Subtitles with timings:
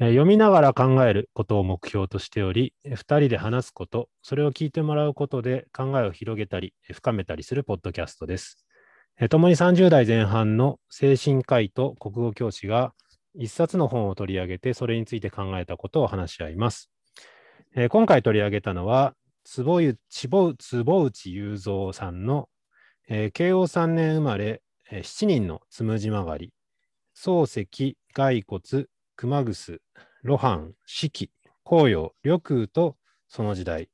[0.00, 8.64] 読みながら考えることを目標としており、2人で話すこと、それを聞いてもらうことで考えを広げたり、深めたりするポッドキャストです。
[9.28, 12.94] 共に30代前半の精神科医と国語教師が
[13.34, 16.90] 一冊の本を取り上げて、それについて考えたことを話し合います。
[17.90, 22.48] 今回取り上げたのは、坪内雄三さんの、
[23.06, 26.54] 慶応3年生まれ、7人のつむじ曲がり、
[27.14, 28.86] 漱石、骸骨、
[29.20, 29.82] 熊楠、
[30.24, 31.30] 露伴、四季、
[31.62, 32.96] 紅葉、緑空と
[33.28, 33.90] その時代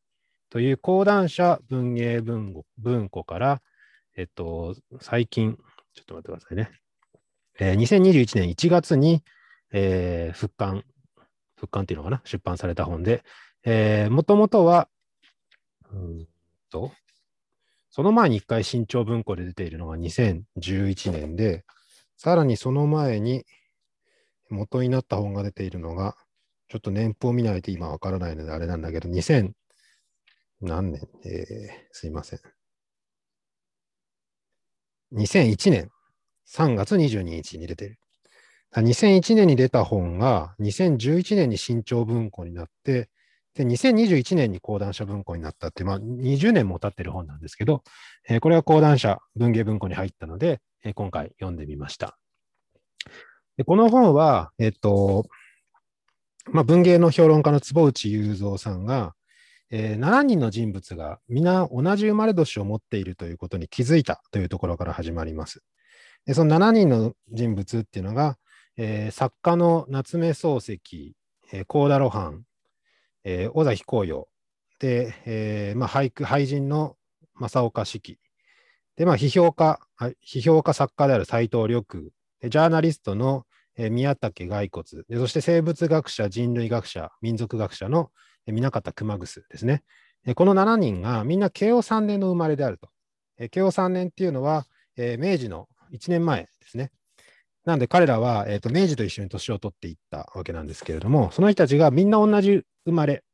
[0.51, 3.61] という講談社文芸文庫文庫から、
[4.17, 5.59] えっと、最近、
[5.95, 6.71] ちょっと待ってくださいね。
[7.59, 9.25] えー2021年1月に、
[9.73, 10.85] えー復刊、
[11.57, 13.25] 復刊っていうのかな、出版された本で、
[14.11, 14.89] もともとは、
[15.93, 16.29] うん
[16.71, 16.93] と、
[17.91, 21.65] その前に一回新潮文庫で出ているのが2011年で、
[22.17, 23.45] さらにその前に
[24.51, 26.17] 元になった本が出ているのが、
[26.69, 29.53] ちょっと年俸見ないと今わからないのであれなんだけど、2000
[30.61, 32.41] 何年、えーすいません。
[35.15, 35.91] 2001年
[36.49, 37.99] 3月22日に出てる。
[38.75, 43.09] 2001年に出た本が2011年に新潮文庫になって、
[43.55, 47.83] で、2021年に講談社文庫になったって、まあ、20年も経ってる本なんですけど、
[48.29, 52.19] えーこれは講談社文芸文庫に入ったので、えー今回読んでみました。
[53.57, 55.27] でこの本は、えっと、
[56.53, 59.15] まあ、文芸の評論家の坪内雄三さんが、
[59.71, 65.63] えー7人の人物が皆同じ生まれ年を持っているということに気づいたというところから始まります。
[66.25, 68.37] でその7人の人物っていうのが、
[68.77, 71.15] えー作家の夏目漱石、
[71.53, 72.45] えー、幸田露伴、
[73.25, 74.29] えー尾崎紅葉、
[74.79, 76.97] で、えーまあ、俳句、俳人の
[77.35, 78.19] 正岡子規、
[78.97, 79.81] で、まあ、批評家、
[80.25, 83.46] 批評家作家である斎藤緑、ジャーナリストの、
[83.77, 88.11] えー宮武骸骨で、そして生物学者、人類学者、民族学者の
[88.47, 89.83] えー南方熊楠ですね。
[90.35, 92.89] この7人がみんな慶応3年の生まれであると。
[93.51, 94.67] 慶応3年っていうのは、
[94.97, 96.91] えー明治の1年前ですね。
[97.65, 103.25] なんで彼らは、えーと明治と一緒に年を取っていったわけなんですけれども、その人たちがみんな同じ生まれ、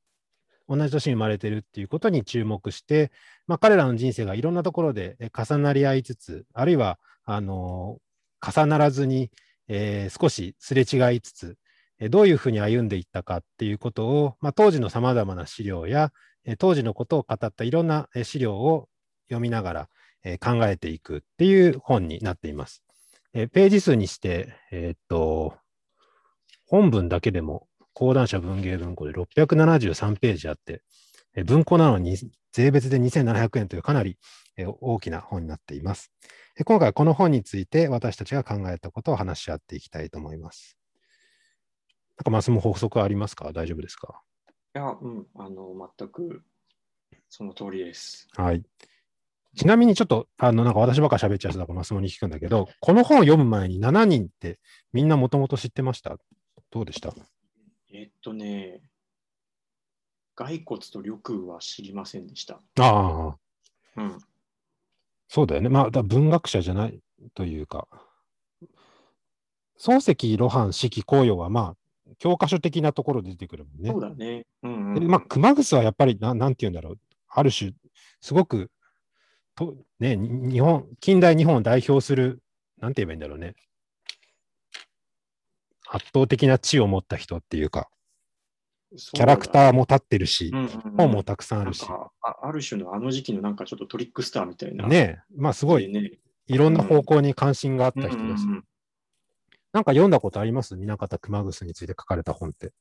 [0.68, 3.10] 同じ年に生まれてるっていうことに注目して、
[3.46, 8.02] まあ、彼らの人生がいろんなところで重なり合いつつ、あるいはあのー
[8.44, 9.30] 重ならずに、
[9.74, 11.56] えー少しすれ違いつつ、
[12.10, 16.12] どういうふうに歩んでいったかっていうことを、まあ、当時のさまざまな資料や、
[16.58, 18.88] 当時のことを語ったいろんな資料を
[19.28, 19.88] 読みながら、
[20.24, 22.84] えー考えていくっていう本になっています。
[23.32, 25.56] えーページ数にして、えーっと、
[26.66, 30.82] 本文だけでも講談社文芸文庫で673ページあって、
[31.46, 32.18] 文庫なのに
[32.52, 34.18] 税別で2700円というかなり
[34.80, 36.12] 大きな本になっています。
[36.54, 40.76] で今回はこの本について私たちが考えたことを話し合っていきたいと思います。
[42.18, 43.52] なんかマスも法則はありますか？
[43.52, 44.20] 大丈夫ですか？
[44.74, 46.42] いや、うん、あの、全く
[47.28, 48.28] その通りです。
[48.36, 48.62] はい。
[49.56, 54.60] ちなみにちょっと、あの、なんか私ばっか喋っちゃう人だからマスモに聞くんだけど、この本を読む前に7人って
[54.92, 56.16] みんなもともと知ってました？
[56.70, 57.14] どうでした？
[57.92, 58.80] えっとね、
[60.34, 62.54] 骸骨と緑空は知りませんでした。
[62.54, 63.36] ああ、
[63.96, 64.18] うん。
[65.34, 65.70] そうだよね。
[65.70, 67.00] まあ、だ文学者じゃない
[67.34, 67.88] というか、
[69.80, 73.90] 漱石、露伴、四季、紅葉はまあ、教科書的なところで出てくるもんね。
[73.90, 74.44] そうだね。
[74.62, 74.94] うん、うん。
[74.94, 76.98] でまあ、熊楠はやっぱりな、なんて言うんだろう。
[77.30, 77.72] ある種、
[78.20, 78.70] すごく、
[79.54, 82.42] とね、に日本、近代日本を代表する、
[82.78, 83.54] なんて言えばいいんだろうね。
[85.88, 87.88] 圧倒的な地を持った人っていうか、
[89.14, 91.86] キャラクターも立ってるし、ー、うんうんうん本もたくさんあるし。
[91.86, 94.86] かあ、ある種のあの時期のなんかちょっとトリックスターみたいな。
[94.86, 96.12] ねまあすごい、ね。
[96.46, 98.46] いろんな方向に関心があった人です。
[99.72, 100.76] なんか読んだことあります？
[100.76, 102.72] 南方熊楠について書かれた本って。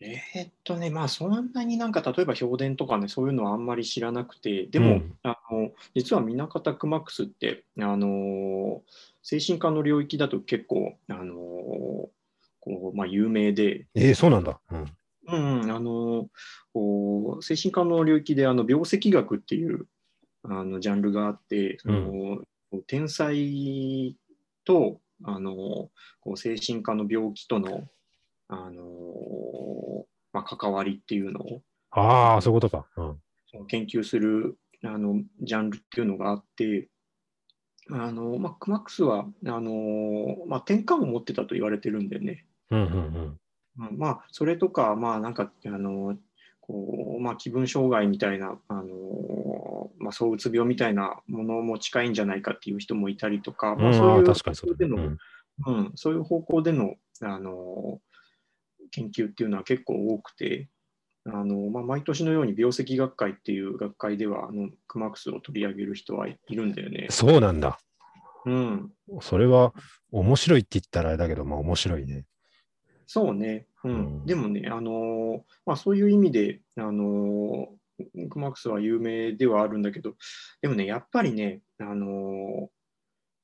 [0.00, 8.82] えーっとね、まあそんなになんか例えば評伝とかね、そういうのはあんまり知らなくて、でも、うんあの実は南方熊楠って、あの
[9.22, 12.10] 精神科の領域だと結構、あの
[12.64, 14.58] こうまあ、有名で、えー、そうなんだ。
[14.70, 14.84] うん。
[15.26, 16.28] うんうん、あの
[16.72, 19.86] こう精神科の領域であの病跡学っていう
[20.42, 22.40] あのジャンルがあって、その
[22.86, 24.16] 天才
[24.64, 25.52] とあの
[26.20, 27.84] こう精神科の病気との
[28.48, 32.86] あの、まあ、関わりっていうのをああ、そういうことか。
[32.96, 33.66] うん。
[33.68, 36.88] 研究するあのジャンルっていうのがあって、
[37.90, 42.46] あのまあ、クマックスはあの、まあ、転換を持ってたと言われてるんだよね。
[42.74, 43.38] うんうん
[43.78, 43.88] うん。
[43.90, 46.16] うんまあ、それとか、まあ、なんか、あの、
[46.60, 54.94] こう、まあ、気分障害みたいな、あの、まあ、躁うつ病みたいなものも近いんじゃないかっていう人もいたりとか、まあ、そういう確かにそうだね。
[54.96, 55.16] での、
[55.66, 58.00] うん、そういう方向での、あの、
[58.90, 60.68] 研究っていうのは結構多くて、
[61.26, 67.06] あのまあ、毎年のように病石学会っていう学会ではあのクマクスを取り上げる人はいるんだよね。
[67.10, 67.78] そうなんだ。
[68.44, 68.92] うん、
[69.22, 69.72] それは
[70.12, 72.26] 面白いって言ったらあれだけど、まあ面白いね。
[73.06, 77.68] そうね、うんうんでもね、あのまあ、そういう意味で、あの
[78.30, 80.14] クマクスは有名ではあるんだけど、
[80.62, 82.70] でもね、やっぱりね、あの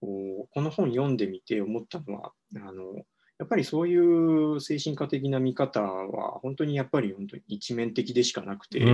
[0.01, 2.95] この本読んでみて思ったのは、あの
[3.39, 8.83] やっぱりそういう精神科的な見方は、本当にやっぱり本当に一面的でしかなくて。
[8.83, 8.85] あ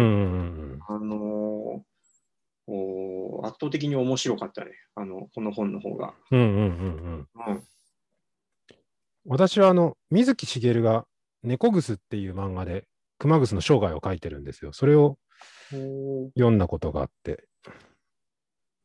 [0.98, 1.84] の
[3.44, 6.14] 圧倒的に面白かったね、あのこの本の方が。
[6.32, 7.46] うんうんうんうん。
[7.46, 7.62] うん
[9.28, 11.06] 私はあの、水木しげるが
[11.42, 12.84] 猫グスっていう漫画で
[13.18, 14.72] 熊楠の生涯を書いてるんですよ。
[14.72, 15.18] それを
[16.34, 17.44] 読んだことがあって、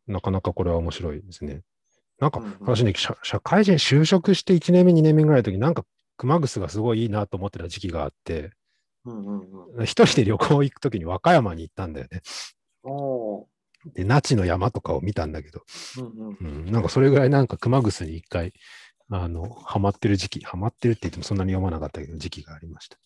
[0.08, 1.62] なかなかこれは面白いですね。
[2.20, 5.84] なんか私ね、社社会人就職して1年目、2年目ぐらいの時なんか
[6.18, 8.52] 熊楠がすごいいいなと思ってた時期があって、
[9.84, 12.22] 一人で旅行行く時に和歌山に行ったんだよね。
[13.96, 15.62] で、那智の山とかを見たんだけど、
[15.98, 16.66] うんうん。
[16.66, 18.54] うん、なんかそれぐらいなんか熊楠に一回、
[19.12, 22.98] あの、ハマってる時期、ハマってるって言ってもそんなに読まなかったけど、時期がありました。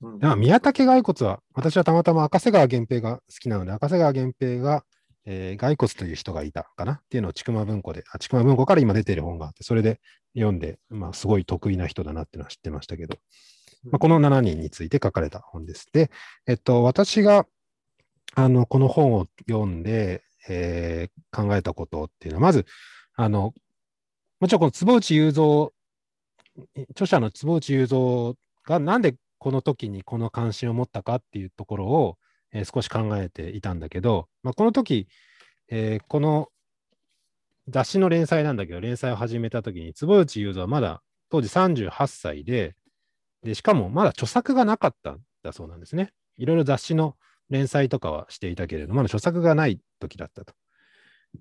[0.00, 4.84] うんあ宮武骸骨は、私はたまたま赤瀬川源平が好きなので、赤瀬川源平が、
[5.24, 6.94] えー骸骨という人がいたかな？
[6.94, 10.00] っていうのを、ちくま文庫で、あちくま文庫から今出てる本があって、それで
[10.34, 13.16] 読んで、まあ、すごい得意な人だなっていうのは知ってましたけど、
[13.84, 15.86] まあ、この7人について書かれた本です。
[15.92, 16.10] で、
[16.48, 17.46] えっと、私が、
[18.34, 22.66] あの、この本を読んで、えー考えたことっていうのは、まず、
[23.14, 23.54] あの、
[24.42, 25.70] もちろんこの坪内雄三、
[26.90, 28.34] 著者の坪内雄三
[28.66, 32.18] がなんでこの時にこの関心を持ったかっていうところを、
[32.50, 35.06] えー少し考えていたんだけど、まあ、この時、
[35.68, 36.48] えーこの
[37.68, 42.74] 雑誌の連載なんだけど、連載を始めた時に、坪内雄三はまだ当時38歳で、
[43.44, 46.12] で、しかもまだ著作がなかったんだそうなんですね。
[46.36, 47.14] いろいろ雑誌の
[47.48, 50.52] 連載とかはしていたけれど、まだ著作がない時だったと。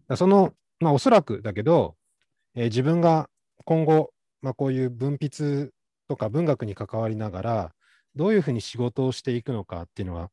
[0.07, 1.95] だその、まあおそらくだけど、
[2.56, 3.30] えー自分が
[3.65, 4.12] 今後、
[4.42, 5.69] まあこういう文筆
[6.07, 7.71] とか文学に関わりながら、
[8.15, 10.30] どういうふうに仕事をしていくのかっていうのは、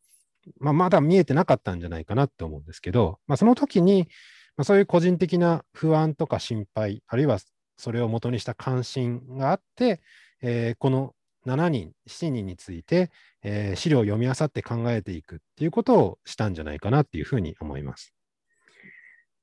[0.61, 4.09] まあ、まだ見えてなかったんじゃないかなって思うんですけど、まあ、その時に、
[4.56, 7.38] まあ、そういう個人的な不安とか心配、あるいは
[7.76, 10.00] それを元にした関心があって、
[10.43, 11.15] えーこの
[11.47, 13.11] 7人、7人について、
[13.43, 18.12] えー資料を読み漁って考えていくっていうことをしたんじゃないかなっていうふうに思います。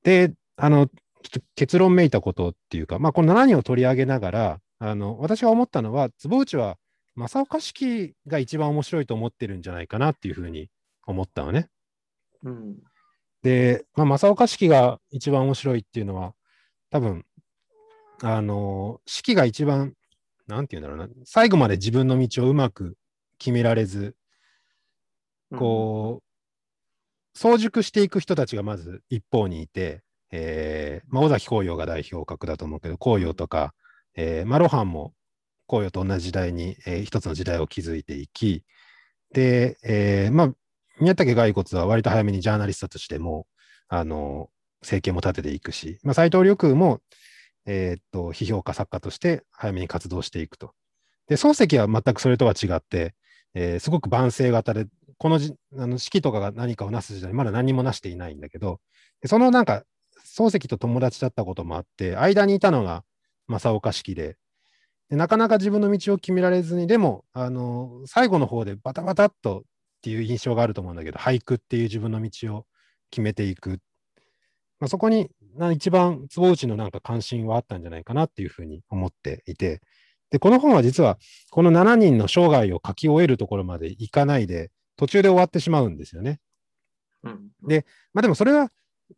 [0.02, 0.88] で、あの、
[1.54, 6.76] 結論めいたことっていうか、まあ、この7人を取り上げながら、あの私が思ったのは、坪内は
[7.16, 10.68] 正岡式が一番面白いと思ってるんじゃないかなっていうふうに
[11.06, 11.68] 思ったのね。
[12.42, 12.76] うん
[13.42, 16.34] で、まあ、正岡式が一番面白いっていうのは、
[16.90, 17.24] 多分、
[18.20, 19.94] あの、式が一番、
[20.48, 22.96] なんて言うんだろうな、最後まで自分の道をうまく
[23.38, 24.16] 決められず、
[25.54, 30.02] こう、早熟していく人たちがまず一方にいて、
[30.32, 33.74] えーまあ、尾崎紅葉が代表格だと思うけど、紅葉とか、
[34.16, 35.14] えーまあ、露伴も
[35.68, 38.64] 紅葉と同じ時代に、えー一つの時代を築いていき、
[39.32, 40.52] で、えーまあ、
[41.00, 43.46] 宮武骸骨は割と早めにジャーナリストとしても、
[43.88, 44.48] あの、
[44.82, 47.00] 政権も立てていくし、まあ、斎藤緑空も、
[47.66, 50.72] えーっと、批評家作家として早めに活動していくと。
[51.28, 53.14] で、漱石は全くそれとは違って、
[53.54, 54.86] えーすごく万世型で、
[55.18, 58.80] このじあの式とかが何かをなす時代にまだ何もなしていないんだけど、
[59.24, 59.84] そのなんか、
[60.36, 63.04] 漱石と友達だったこともあって、間にいたのが
[63.48, 64.36] 正岡式で、
[65.08, 69.62] でなかなか自分の道を決められずに、でも、あの、最後の方でバタバタっとっ
[70.02, 72.66] ていう印象があると思うんだけど、俳句っていう自分の道を
[73.10, 73.80] 決めていく。
[74.78, 79.80] まあ、そこにな一番坪内のなんか関心はあったんじゃないかなっていうふうに思っていて、
[80.30, 81.18] で、この本は実は
[81.50, 86.40] この7人の生涯を書き終えるところまでいかないで、途中で終わってしまうんですよね。
[87.22, 88.70] うんでまあでもそれは、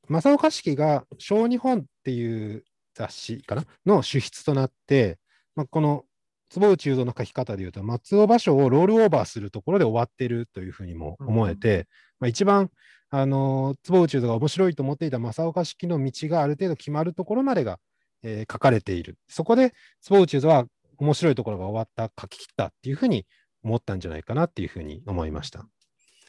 [0.09, 2.65] 正岡式が小日本っていう
[2.95, 5.19] 雑誌かなの主筆となって、
[5.55, 6.05] まあ、この
[6.51, 11.87] 坪内雄三の書き方でいうと、松尾芭蕉をロールオーバーするところで終わってるというふうにも思えて、
[12.21, 12.71] まあ、一番、
[13.11, 17.79] あのー坪内雄三が面白いと思っていた正岡式の道がある程度決まるところまでが、
[18.23, 19.19] えー書かれている。
[19.29, 20.67] そこで坪内雄三は
[20.97, 23.27] 面白いところが終わった、書き切ったっていうふうに
[23.63, 25.67] 思ったんじゃないかなっていうふうに思いました。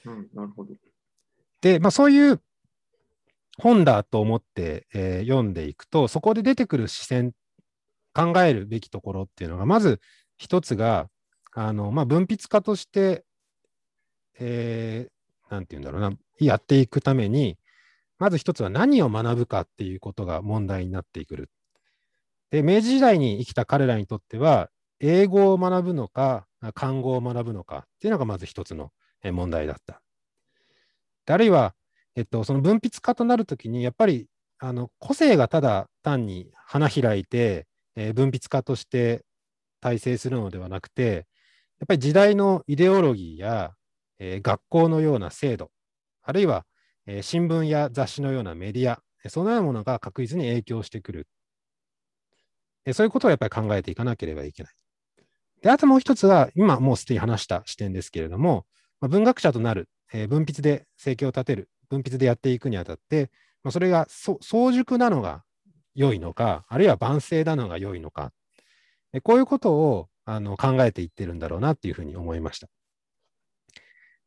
[0.05, 0.73] うんなるほど。
[1.61, 2.41] で、まあ、そういう
[3.59, 7.33] 本だと思って、えー読んでいくと、そこで出てくる視線、
[8.13, 10.01] 考えるべきところっていうのが、まず
[10.37, 11.09] 一つが、
[11.53, 13.25] あのまあ、文筆家として、
[14.39, 17.57] えーなんて言うんだろうな、やっていくために、
[18.19, 21.49] まず一つは何を学ぶかっていうことが問題になってくる。
[22.51, 28.91] で、明治時代に生きた彼らにとっては、英語を学ぶのか、漢語を学ぶのかっていうのがまず一つの
[29.23, 30.01] 問題だった。
[31.27, 31.73] あるいは、
[32.15, 34.27] えっと、その分筆家となるときに、やっぱり
[34.59, 39.23] あの個性がただ単に花開いて、えー、分筆家として
[39.81, 41.27] 大成するのではなくて、
[41.79, 43.73] やっぱり時代のイデオロギーや、
[44.19, 45.71] えー、学校のような制度、
[46.23, 46.65] あるいは、
[47.05, 51.27] えー、新聞や雑誌のようなメディア、そのようなものが確実に影響してくる。
[52.93, 54.73] そういうことをやっぱり考えていかなければいけない。
[55.61, 58.65] で、あともう一つは、今もうすでに話した視点ですけれども、
[59.01, 63.29] まあ、文学者となる、えー、文筆で生計を立てる、文筆でやっていくにあたって、
[63.63, 65.43] まあ、それが早熟なのが
[65.95, 68.31] 良いのか、あるいは万世なのが良いのか、
[69.23, 72.67] こういうことをあの考えていってるんだろうなっていうふうに思いました。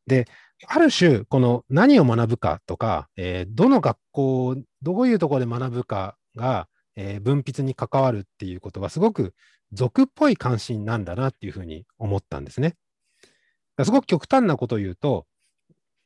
[0.05, 0.27] で、
[0.67, 9.33] ある種、この何を学ぶかとか、えー、どの学校、どういうところで学ぶかが、えー、文筆に関わるっていうことがすごく
[9.71, 12.75] 俗っぽい関心なんだなっていうふうに思ったんですね。
[13.83, 15.25] すごく極端なことを言うと、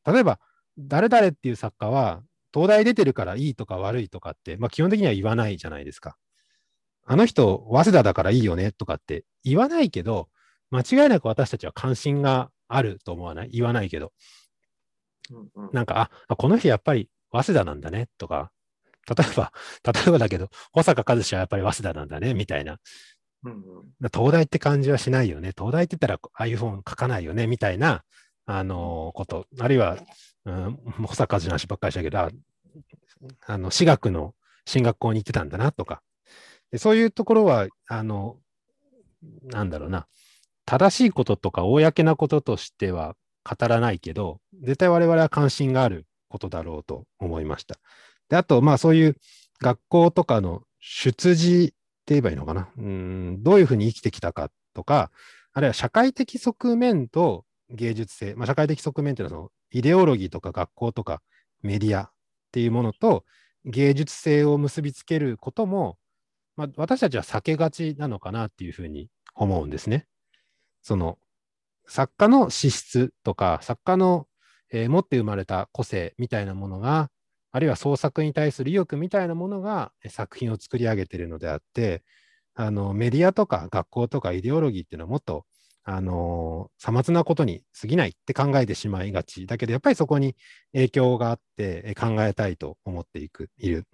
[0.06, 0.40] 例えば、
[0.77, 2.22] 誰々っていう作家は、
[2.53, 6.17] 東大出てるからいいとか悪いとかって、まあ、基本的には言わないじゃないですか。
[7.05, 10.29] あの人、早稲田だからいいよねとかって言わないけど、
[10.69, 13.50] 間違いなく私たちは関心があると思わない？
[13.50, 14.12] 言わないけど。
[15.72, 18.51] なんか、あ、この人やっぱり早稲田なんだねとか、
[19.07, 19.51] 例えば、
[19.86, 22.79] 例えばだけど、保坂和志はやっぱり早稲田なんだねみたいな。
[23.43, 23.62] うんうん、
[24.13, 25.53] 東大って感じはしないよね。
[25.57, 28.03] 東大って言ったらああいう本書かないよねみたいな、
[28.48, 29.46] あの、こと。
[29.60, 29.98] あるいは、
[30.46, 32.18] うん、保坂和志の話ばっかりしたけど、
[33.46, 34.34] あの、私学の
[34.66, 36.01] 進学校に行ってたんだなとか、
[36.72, 38.38] でそういうところは、あの、
[39.44, 40.08] なんだろうな、
[40.66, 47.75] 正しいこととか公なこととしては語らないけど、絶対我々は関心があることだろうと思いました。
[48.30, 49.18] で、あと、まあそういう
[49.60, 51.74] 学校とかの出自って
[52.13, 52.70] 言えばいいのかな。
[52.77, 55.12] うん、どういうふうに生きてきたかとか、
[55.51, 61.22] あるいは社会的側面と芸術性、まあ、社会的側面っていうのはそのイデオロギーとか学校とか
[61.62, 62.12] メディアっ
[62.52, 63.26] ていうものと
[63.66, 65.98] 芸術性を結びつけることも、
[66.56, 70.08] まあ、私たちは避けがちなのかなっていうふうに思うんですね。
[70.82, 71.18] その
[71.88, 74.28] 作家の資質とか作家の、
[74.72, 77.10] えー、持って生まれた個性みたいなものが
[77.52, 82.04] あるいは創作に対する意欲みたいなものが作品を作り上げているのであって
[82.56, 85.46] あのメディアとか学校とかイデオロギーっていうのはもっと
[85.89, 90.36] あのさまつなことに過ぎないって考えてしまいがちだけど、やっぱりそこに
[90.74, 93.86] 影響があって考えたいと思っていくいる。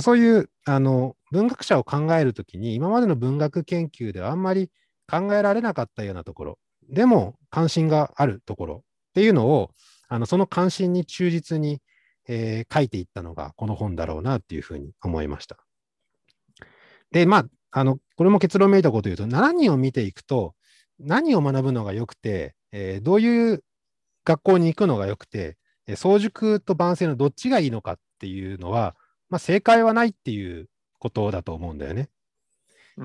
[0.00, 4.70] そういうあの文学者を考えるときに、今までの文学研究ではあんまり
[5.06, 6.58] 考えられなかったようなところ、
[6.88, 8.74] でも関心があるところ
[9.10, 9.72] っていうのを、
[10.08, 11.82] あのその関心に忠実に、
[12.28, 15.58] えー、書いていったのがこの本だろうなっていうふうに思いました。
[17.10, 20.54] で、まあ、あのこれも結論めいたこと言うと、7人を見ていくと、
[21.00, 23.64] 何を学ぶのが良くて、えー、どういう
[24.24, 28.94] 学校に行くのが良くて、えー、早熟と万世のどっちがいいのかっていうのは、
[29.28, 32.08] まあ、正解はないっていうことだと思うんだよね。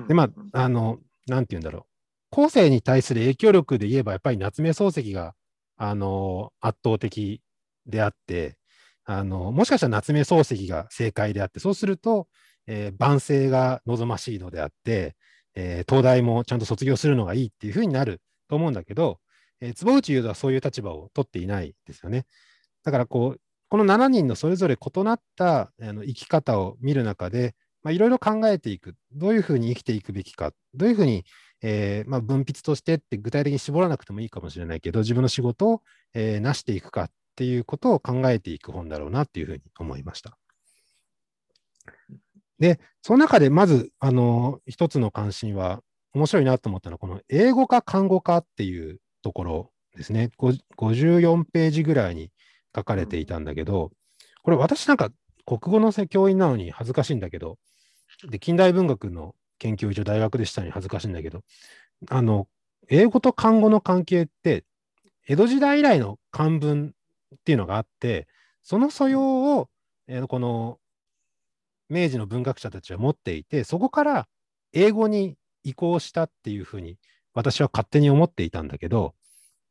[0.08, 1.82] で、まあ、あの、なんて言うんだろう。
[2.30, 5.34] 後世に対する影響力で言えば、やっぱり夏目漱石が、
[5.76, 7.40] あの、圧倒的
[7.86, 8.58] であって、
[9.04, 12.28] あの、もしかしたら夏目漱石が正解であって、そうすると、
[12.66, 15.14] えー、万世が望ましいのであって、
[15.56, 19.18] えー、東大もちゃんと卒業するのがいいっていうふうになると思うんだけど、
[19.60, 22.26] えー、坪内優斗はそういう立場を取っていないですよね。
[22.84, 27.54] だからこう、この7人のそれぞれ異なったあの生き方を見る中で、
[27.86, 28.94] いろいろ考えていく。
[29.12, 30.52] どういうふうに生きていくべきか。
[30.74, 31.24] どういうふうに、
[31.62, 35.82] えーまあ、分泌としてって具体的に絞らなくてもいいかもしれないけど、自分の仕事を、
[36.14, 40.36] えー、成していくかっていうことを考えていく本だろうなっていうふうに思いました。
[42.58, 45.80] で、その中でまず、あの、一つの関心は、
[46.14, 50.30] 面白いなと思ったのは、この英語か看護かっていうところですね。
[50.38, 52.30] 54ページぐらいに
[52.74, 53.90] 書かれていたんだけど、
[54.42, 55.10] これ私なんか
[55.44, 57.58] 国語の教員なのに恥ずかしいんだけど、
[58.30, 61.42] で、近代文学の研究所大学でしたのに恥ずかしいんだけど、
[62.08, 62.48] あの、
[62.88, 64.64] 英語と漢語の関係って、
[65.28, 66.94] 江戸時代以来の漢文
[67.34, 68.26] っていうのがあって、
[68.62, 69.68] その素養を、
[70.08, 70.78] えー、この
[71.88, 74.28] 明治の文学者たちは持っていて、そこから
[74.72, 76.98] 英語に移行したっていうふうに
[77.34, 79.14] 私は勝手に思っていたんだけど、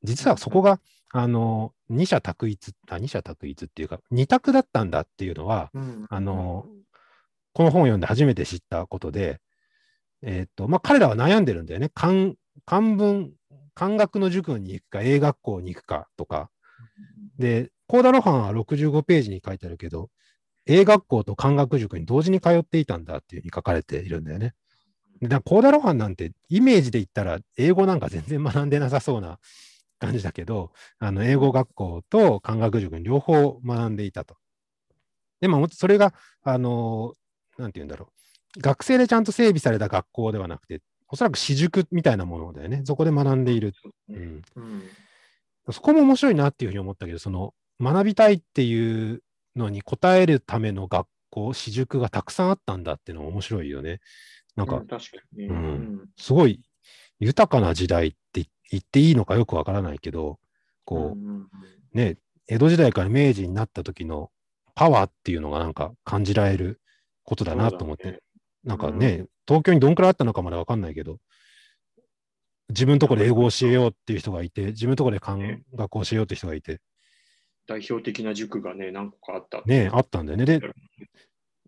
[0.03, 0.79] 実はそこが、
[1.11, 6.65] あの、二者択一、あ、二者択一っていうか、二択だったんだっていうのは、うん、あの、
[7.53, 9.39] この本を読んで初めて知ったことで、
[10.21, 11.89] えー、っと、まあ、彼らは悩んでるんだよね。
[11.93, 12.33] 漢
[12.65, 13.31] 漢文、
[13.73, 16.49] 漢学の塾に行くか、英学校に行くかとか。
[17.37, 20.09] で、コーダロハンは65ページに書いてあるけど、
[20.65, 24.53] 英学校と漢学塾に同時に通っていたんだっていうふうに書かれているんだよね。
[25.21, 29.39] でだコーダロハンなんてイメージで言ったら英語なんか全然学んでなさそうな
[29.99, 34.35] 感じだけど、あの英語学校と漢学塾に両方学んでいたと。
[35.41, 37.13] でも、それが、あの、
[37.57, 38.09] なんて言うんだろ
[38.57, 38.61] う。
[38.61, 42.81] 学生でちゃんと整備された学校ではなくて、おそらく私塾みたいなものだよね。
[42.85, 43.73] そこで学んでいる。
[44.09, 44.83] うんうん
[45.71, 49.23] そこも面白いなっていうふうに思ったけど、その学びたいっていう
[49.55, 53.99] のに応えるための学校、私塾がたくさんあったんだっていうのも面白いよね。
[54.55, 55.17] なんかうん、確か。
[55.37, 56.09] うん。
[56.17, 56.61] すごい
[57.19, 60.39] 豊かな時代って言っていいのかよくわからないけど、
[60.85, 64.29] こうね、江戸時代から明治になった時の
[64.75, 66.81] パワーっていうのがなんか感じられる
[67.23, 68.19] ことだなと思って、ね。
[68.63, 71.17] なんかね、東京にどんくらいあったのかまでわかんないけど、
[72.69, 76.81] 自分のところで英語を教えようっていう人がいて、自分のところで漢ね学を教えようっていう人がいて、
[77.67, 79.61] 代表的な塾がね、何個かあった。
[79.65, 80.45] ね、あったんだよね。
[80.45, 80.61] で、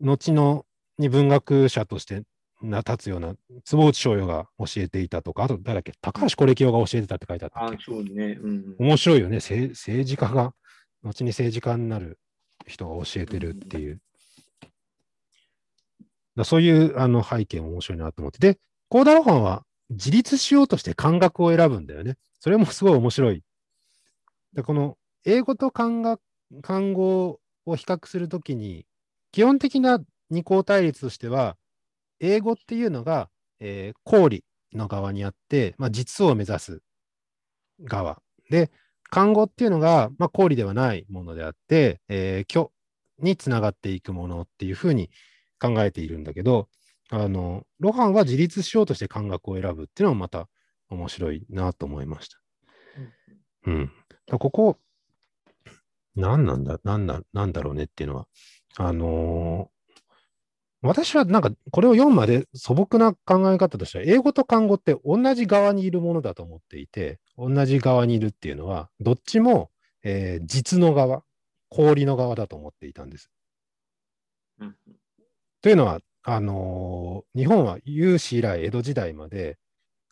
[0.01, 0.65] 後の
[0.97, 2.23] に文学者として
[2.61, 3.35] な立つような
[3.65, 7.65] 坪内翔陽が教えていたとか、あと誰だっけ、高橋是清が教えてたって書いてあった。
[7.65, 8.37] あそうね。
[8.41, 9.39] うんうん面白いよね。
[9.39, 10.53] せ政治家が、
[11.03, 12.19] 後に政治家になる
[12.65, 14.01] 人が教えてるっていう。
[16.35, 18.39] だそういうあの背景も面白いなと思って。
[18.39, 22.15] で、コーダロハンは自立しようとして漢学を選ぶんだよね。
[22.39, 23.43] それもすごい面白い。
[24.53, 26.21] でこの英語と漢学
[26.61, 28.85] 漢語を比較するときに、
[29.33, 31.57] 基本的な二項対立としては、
[32.21, 33.29] 英語っていうのが、
[33.59, 36.81] えー公理の側にあって、まあ、実を目指す
[37.83, 38.21] 側。
[38.49, 38.71] で、
[39.09, 42.69] 漢語っていうのが、まあ、公理ではないものであって、えー虚
[43.19, 45.09] につながっていくものっていうふうに
[45.59, 46.69] 考えているんだけど、
[47.09, 50.47] あの、ロハンは自立しようとして漢学を選ぶっていうのもまた
[50.89, 52.39] 面白いなと思いました。
[53.65, 53.85] うん。
[53.87, 53.93] だか
[54.33, 54.77] らここ、
[56.17, 58.27] 何なんだ、何だ、なんだろうねっていうのは、
[58.77, 59.77] あのー
[60.83, 69.71] 私はなんかこれを読むまで素朴な考え方としては、英語と漢語って同じ側にいるものだと思っていて、同じ側にいるっていうのは、どっちも、
[70.03, 71.23] えー実の側、
[71.69, 73.31] 氷の側だと思っていたんです。
[74.59, 74.75] うん
[75.61, 79.57] というのは、あのー日本は有史以来、江戸時代まで、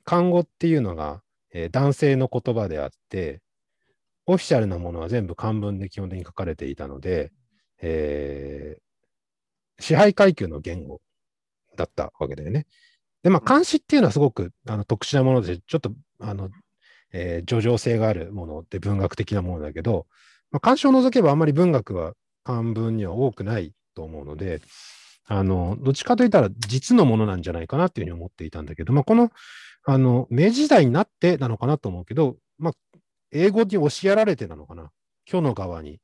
[0.03, 1.21] 漢語っていうのが、
[1.53, 3.41] えー男性の言葉であって、
[4.27, 7.31] オフィシャルなものは全部漢文で基本的に書かれていたので、
[7.81, 8.81] えー
[9.79, 11.01] 支配階級の言語
[11.77, 12.65] だったわけだよね。
[13.23, 16.49] で、まあ、漢詩っていうのはすごくあの特殊なもので、ちょっと、あの、
[17.11, 20.07] えー叙情性があるもので文学的なものだけど、
[20.51, 24.61] まあ、漢詩を除けばあんまり文学は漢文には多くないと思うので、
[25.27, 29.31] あの、どっちかといったら実のものなんじゃないかなっていうふうに思っていたんだけど、まあ、この、
[29.85, 32.73] あの、明治時代になってなのかなと思うけど、まあ、
[33.31, 34.91] 英語に教えられてなのかな？
[35.27, 35.99] 虚の側に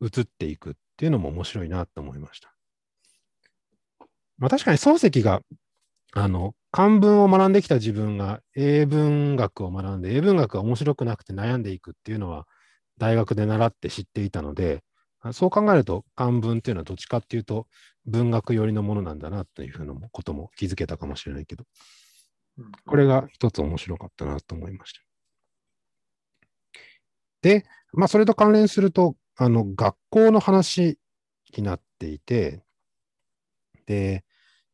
[0.00, 2.54] 移っていくっていうのも面白いなと思いました。
[4.38, 5.42] まあ、確かに漱石が、
[6.12, 12.46] あの、漢文を学んできた自分が英文学を学んで、英文学が面白くなくて悩んでいくっていうのは、
[12.98, 14.82] 大学で習って知っていたので、
[15.20, 17.66] あそう考えると漢文っていうのはどっちかっていうと
[18.04, 21.64] 文学寄りのものなんだなというふうなことも気づけたかもしれないけど、
[22.58, 25.00] うんこれが一つ面白かったなと思いました。
[27.44, 30.98] で、まあ、それと関連すると、あの、学校の話
[31.54, 32.64] になっていて、
[33.84, 34.24] で、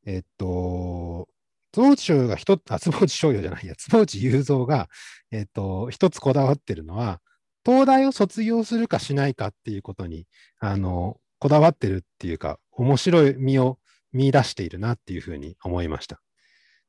[0.07, 1.27] えっと、
[1.73, 4.89] 坪内翔陽が一つ、あ、坪内翔陽じゃないや、坪内雄三が、
[5.33, 7.21] えっと、一つこだわってるのは、
[7.67, 10.29] 東大を卒業するかしないかっていうことに、
[10.61, 13.79] あの、こだわってるっていうか、面白い身を
[14.13, 16.23] 見出しているなっていうふうに思いました。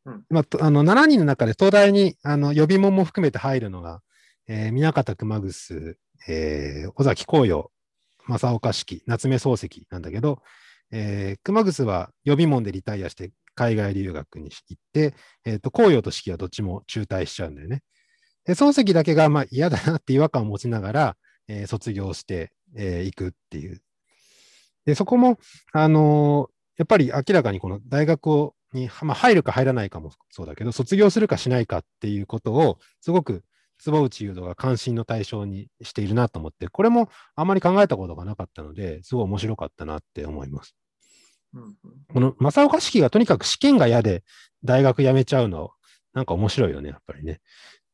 [0.06, 4.02] うんまあと、あの、7人の中で東大に、あの、予備門も含めて入るのが、
[4.54, 7.72] えー南方熊楠、えー尾崎紅葉、
[8.28, 10.42] 正岡子規、夏目漱石なんだけど、
[10.92, 17.82] えー熊楠は予備門でリタイアして海外留学に行って、えっ、と、紅葉と子規はどっちも中退しちゃうんだよね。
[18.44, 23.82] で、漱石だけが、まあ、嫌だなって違和感を持ちながら、えー卒業してい、えーくっていう。
[24.86, 25.40] で、そこも、
[25.72, 33.44] あのーやっぱり明らかにこの大学をに、まあ、入るか入らないかもそうだけど、卒業するかしないかっていうことを、すごく
[33.82, 40.76] 坪内雄三が関心の対象にしているなと思って、これもあまり考えたことがなかったので、すごい面白かったなって思います。
[41.54, 41.76] うんうん
[42.14, 44.24] この正岡式がとにかく試験が嫌で
[44.64, 45.72] 大学辞めちゃうの、
[46.14, 47.42] なんか面白いよね、やっぱりね。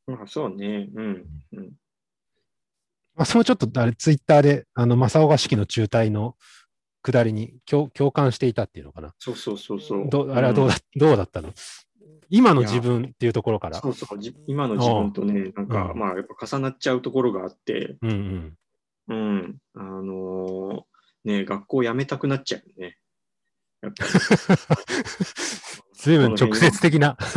[0.05, 0.89] まあ、そうね。
[0.93, 1.25] うん。
[1.53, 1.71] うん
[3.15, 6.35] まあ、そのちょっとあれ、ツイッターで、あの、正岡式の中退の
[7.01, 9.15] 下りに共共感していたっていうのかな。
[9.17, 10.09] そうそうそうそう。
[10.09, 11.51] どあれはどうだ,、どうだったの？
[12.29, 13.79] 今の自分っていうところから。
[13.79, 18.57] そうそう、じ今の自分とね、なんか、うんまあ、やっぱ重なっちゃうところがあって、うんうん。
[19.09, 20.83] うん、あのー
[21.27, 22.97] ね、学校辞めたくなっちゃうね。
[23.81, 24.09] やっぱり。
[25.93, 27.17] 随分直接的な。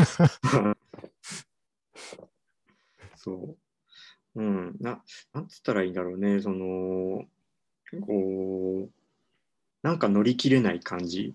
[3.16, 3.56] そ
[4.36, 4.40] う。
[4.40, 4.76] うん。
[4.80, 5.02] な、
[5.32, 6.40] なんつったらいいんだろうね。
[6.40, 7.24] その、
[8.00, 8.90] こう、
[9.82, 11.34] なんか乗り切れない感じ。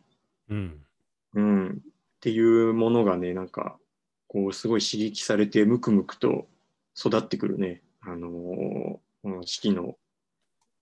[0.49, 0.85] うん。
[1.33, 1.81] うん。
[2.25, 3.77] っていうものがね、なんか、
[4.27, 6.47] こう、すごい刺激されて、むくむくと
[6.97, 7.83] 育ってくるね。
[8.01, 9.95] あのーこの四季の。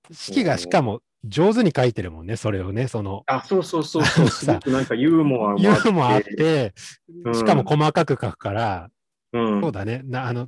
[0.09, 3.23] 四季がしかも上手に書いてるもんね、それをね、その。
[3.27, 4.27] あ、そうそうそうそう。
[4.31, 5.89] すごくなんかユーモアもユあって。
[5.89, 6.73] ーモアあって、
[7.25, 8.89] うんしかも細かく書くから、
[9.33, 9.61] うん。
[9.61, 10.47] そうだねなあの、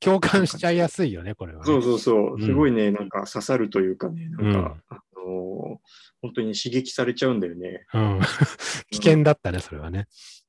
[0.00, 2.36] 共感しちゃいやすいよね、これはね、そうそうそうう。
[2.36, 5.80] んすごいね、なんか刺さるというかね、なんか、のー
[6.22, 7.86] 本当に刺激されちゃうんだよね。
[7.94, 8.20] うん。
[8.90, 10.06] 危険だったね、それはね。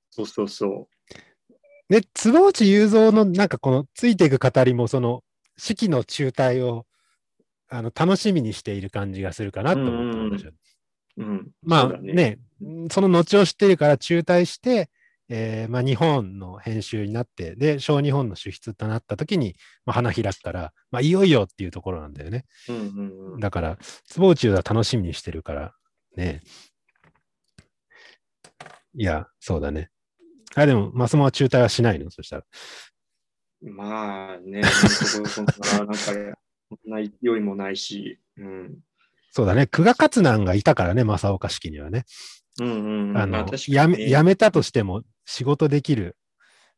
[0.09, 0.89] そうそうそ
[1.89, 5.23] で、坪内雄三のなんかこのついていく語りも、その
[5.57, 6.85] 四季の中退を
[7.69, 10.51] あの楽しみにしている感じがするかなと思ったんですよ。
[11.17, 11.23] う。
[11.23, 11.51] うん。
[11.61, 12.39] まあそうだね
[12.91, 14.89] その後を知ってるから中退して、
[15.33, 22.43] えーまあ、日本の編集になって、で、小日本の主筆となった時に、まあ、花開くから、まあ、いよいよっていうところなんだよね。
[22.67, 23.39] うんうんうん。
[23.39, 23.77] だから、
[24.09, 25.73] 坪内は楽しみにしてるから、
[26.17, 26.41] ね。
[28.93, 29.89] いや、そうだね。
[30.55, 32.11] あ、でも、マスモは中退はしないの？
[32.11, 32.43] そしたら。
[33.61, 38.79] まあね、そそんな、なんか、 そんな勢いもないし、うん。
[39.31, 39.65] そうだね。
[39.67, 42.03] 久我勝南がいたからね、正岡式にはね。
[42.59, 46.17] うんうんやめ、ねやめたとしても仕事できる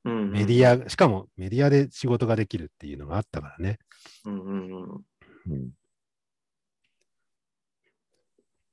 [0.05, 3.79] うんうんメディア、しかもメディアで仕事ができるっていうのがあったからね。
[4.25, 5.05] うんうん
[5.47, 5.55] うん。
[5.55, 5.71] い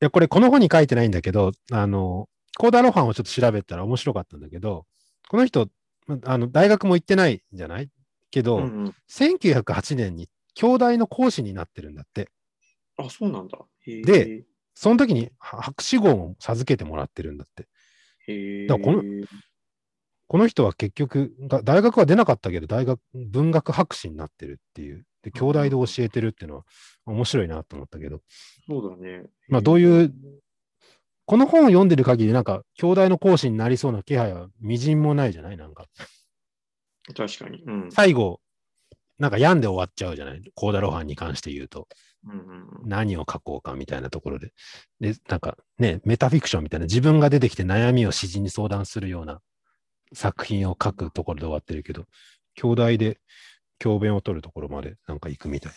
[0.01, 4.87] や、これ、この本に書いてないんだけど、あの、コーダロハンをちょっと調べたら面白かったんだけど、
[5.29, 5.69] この人、
[6.07, 7.88] まあの大学も行ってないんじゃない？
[8.31, 12.29] けど、うんうん1908年に京大の講師になってるんだって。
[12.97, 13.59] あ、そうなんだ。
[13.87, 17.69] で、その時には博士号を授けてもらってるんだって。
[18.27, 19.03] へだからこの
[20.31, 25.05] この人は結局、が大学は出なかったけど、大学、文学博士になってるっていう。
[25.25, 26.64] で、京大で教えてるっていうのは
[27.05, 28.21] 面白いなと思ったけど。
[28.69, 29.25] そうだね。
[29.49, 30.14] まあ、どういう、
[31.27, 35.57] この本を読んでる限り、なんか、兄弟の講師になりそうな気配はみじんもないじゃない？
[35.57, 35.87] なんか、
[37.16, 37.64] 確かに。
[37.64, 37.88] うん。
[37.90, 38.40] 最後、
[39.19, 40.43] なんか病んで終わっちゃうじゃない？
[40.55, 41.88] コーダロハンに関して言うと、
[42.25, 44.53] うん何を書こうかみたいなところで。
[45.01, 49.40] で、なんかね、メタフィクションみたいな、自分が出てきて悩みを詩人に相談するような
[50.12, 52.07] 作品を書くところで終わってるけど、
[52.55, 53.20] 兄弟で
[53.79, 55.73] 教鞭を取るところまでなんか行くみたい。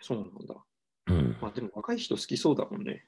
[0.00, 0.54] そうなんだ。
[1.06, 1.36] うん。
[1.40, 3.06] まあでも若い人好きそうだもんね。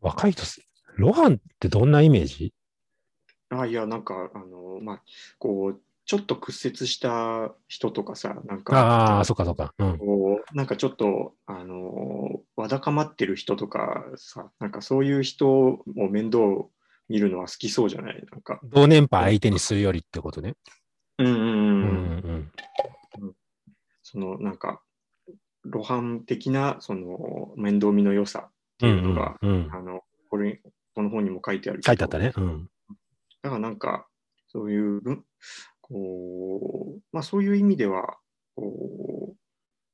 [0.00, 0.60] 若い人す、
[0.96, 2.52] ロハンってどんなイメージ？
[3.50, 5.02] あ、いや、なんか、あの、まあ、
[5.38, 9.72] こう、ちょっと屈折した人とかさ、なんか、ああ、そっかそっか。
[9.78, 9.98] うん。
[9.98, 16.38] こうなんかちょっと、あの、わだかまってる人とかさ、なんかそういう人を面倒
[17.08, 18.24] 見るのは好きそうじゃない？
[18.30, 18.60] なんか。
[18.64, 20.54] 同年配相手にするよりってことね。
[21.18, 22.50] ううんうんうんん
[23.20, 23.34] うん。
[24.02, 24.82] その、なんか、
[25.70, 30.60] 露伴的な、その、面倒見の良さっていうのが、うんうんうんあの、これ、
[30.94, 32.32] この本にも書いてある書いてあったね。
[32.36, 32.68] うん。
[33.42, 34.06] だからなんか、
[34.48, 35.24] そういう分、
[35.80, 38.16] こう、まあそういう意味では、
[38.56, 39.36] こう、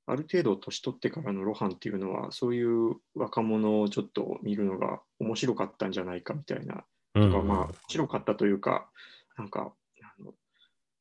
[0.06, 6.82] ある程度年取ってからの露伴っていうのは、そういう若者をちょっと見るのが面白かったんじゃないかみたいな、うん
[7.18, 8.88] とかまあ面白かったというか、
[9.36, 10.32] なんか、あの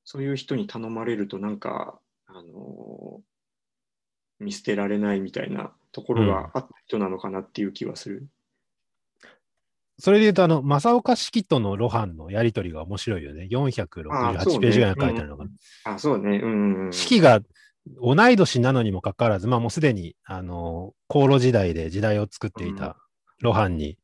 [0.03, 3.21] そういう人に頼まれるとなんか、あの、
[4.39, 8.27] 見捨てられないみたいなところがあった人なのかなっていう気はする。
[9.99, 13.47] それで言うと、あの、正岡式との露伴のやりとりが面白いよね。
[13.51, 15.49] あー468そうねページぐらいに書いてあるのかな。
[15.85, 16.37] あ、そうね。
[16.37, 16.93] うんうんうん。
[16.93, 17.41] 式が
[18.01, 22.95] 同い年なのにもかかわらず、まあもうすでに、あの、航路時代で時代を作っていた
[23.39, 23.97] 露伴に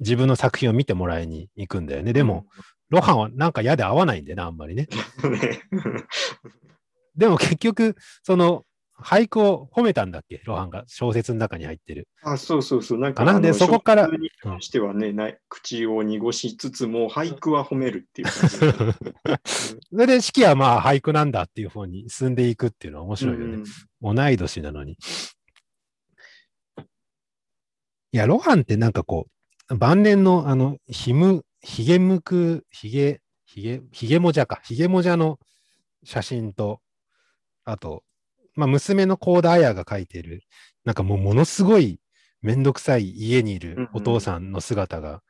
[0.00, 2.12] 自分の作品を見てもらいに行くんだよね。
[2.12, 2.46] でも、
[2.90, 4.88] 露伴はなんか嫌で合わないんだよね、あんまりね。
[7.16, 8.64] でも結局、その、
[8.98, 10.38] 俳句を褒めたんだっけ？
[10.44, 12.08] 露伴が小説の中に入ってる。
[12.22, 12.98] あ、そうそうそう。
[12.98, 19.36] なんか、でそこから食に関してはね、ない口を濁しつつも、俳句は褒めるっていう感じで。
[19.44, 23.64] それで式はまあ俳句なんだっていう方に進んでいくっていうのは面白いよね。
[24.00, 24.96] 同い年なのに。
[28.12, 29.30] いや、露伴ってなんかこう、
[29.68, 35.38] 晩年のあの、ひむ、ひげむく、ひげ、ひげ、ひげもじゃか、ひげもじゃの
[36.04, 36.80] 写真と、
[37.64, 38.04] あと、
[38.54, 40.42] まあ、娘の高田彩が描いてる、
[40.84, 42.00] なんかもうものすごい
[42.42, 43.76] めんどくさい家にいうんうん。
[43.84, 45.22] るお父さんの姿が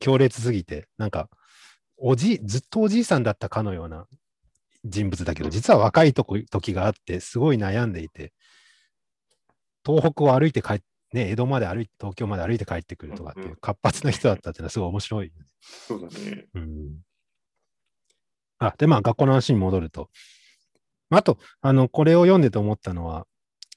[0.00, 1.28] 強烈すぎて、なんか、
[1.96, 4.06] おじ、ずっとおじいさんだったかのような
[4.84, 8.32] 人物だけど、実は若いとこ時があって、すごい悩んでいて、
[9.84, 10.80] 東北を歩いて帰っ、
[11.16, 15.32] ね、江戸まで歩いて、東京まで歩いて帰ってくるとかってうんいうう活発な人だったっていうのはすごい面白い。
[15.60, 16.46] そうだね。
[16.54, 16.96] うん。
[18.58, 20.10] あ、で、まあ、学校の話に戻ると。
[21.10, 23.26] あと、あの、これを読んでて思ったのは、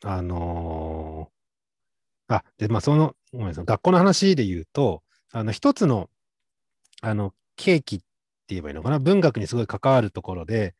[0.03, 6.09] あのーあ、で、まあ、その、ごめんなさい、学校の話で言うと、あの、一つの、
[7.01, 8.05] あの、契機って
[8.49, 10.75] 言えばいいのかな、文学にすごい関わるところで、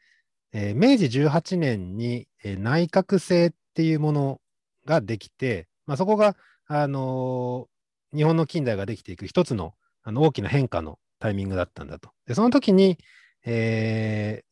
[0.51, 4.41] えー明治18年に、えー内閣制っていうもの
[4.85, 7.69] ができて、まあ、そこが、あのー
[8.11, 12.09] 日本の近代ができていく一つのあの大きな変化のタイミングだったんだと。
[12.25, 12.97] で、その時に、
[13.45, 14.49] えー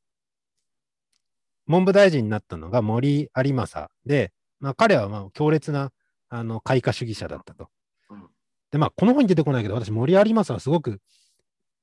[1.65, 5.91] 文部大臣になったのが森有正で、まあ、彼はまあ強烈な
[6.30, 7.69] あの開化主義者だったと
[8.10, 8.30] うん。
[8.71, 11.02] で、まあ、この本に出てこないけど、私、森有正はすごく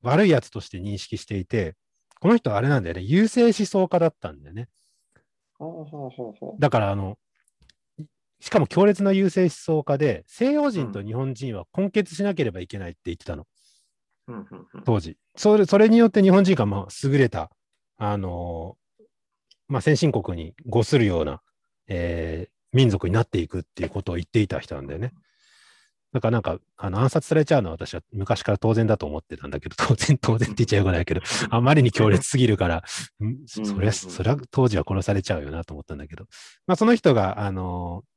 [0.03, 1.75] 悪いやつとして認識していて、
[2.21, 4.69] この人はあれなんだよね、優勢思想家だったんだよね。
[6.59, 7.19] だから、あの、
[8.45, 13.47] しかも強烈な優勢思想家で、西洋人と日本人は根結しなければいけないって言ってたの。
[14.85, 15.17] 当時。
[15.35, 17.51] それそれによって日本人がまあ優れた、
[17.97, 19.05] あのー
[19.69, 21.41] まあ、先進国に伍するような、
[21.89, 25.13] えー民族になっていくっていうことを言っていた人なんだよね。
[26.13, 32.83] だからなんか、あの暗殺されちゃうのは私は昔から当然だと思ってたんだけど、当然、当然って言っちゃよくないけど、あまりに強烈すぎるから、
[33.47, 36.25] そりゃ、そりゃ当時は殺されちゃうよなと思ったんだけど、
[36.67, 38.14] まあ、その人が、あのー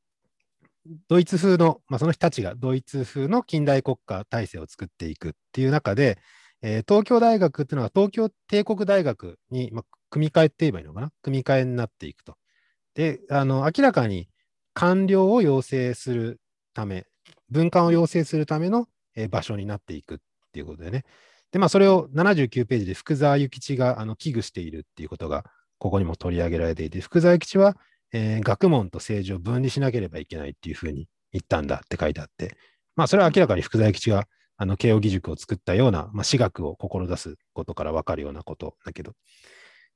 [1.08, 6.18] ドイツ風の、まあ、その人たちがドイツ風の近代国家体制を作っていくっていう中で、
[6.62, 11.12] えー東京大学っていうのは東京帝国大学に、まあ、組み替えって言えばいいのかな？
[11.22, 12.36] 組み替えになっていくと。
[12.96, 14.30] で、あの明らかに
[14.74, 16.40] 官僚を養成する
[16.74, 17.06] ため、
[17.50, 20.18] 文官を養成するための、えー場所になっていくっ
[20.52, 21.04] ていうことでね。
[21.52, 25.46] で、まあ、それを79ページで福沢諭吉があの危惧しているっていうことが、
[25.78, 27.78] ここにも取り上げられていて、福沢諭吉は、
[28.14, 32.58] えー学問と政治を分離しなければいけないっていうふうに言ったんだって書いてあって、
[32.96, 34.26] まあ、それは明らかに福沢諭吉が
[34.58, 39.14] あの慶應義塾を作ったような、まあ、私学を志すことから分かるようなことだけど。